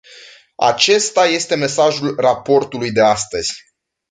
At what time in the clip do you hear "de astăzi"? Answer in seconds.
2.91-3.51